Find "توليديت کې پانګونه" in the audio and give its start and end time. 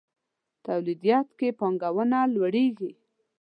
0.65-2.19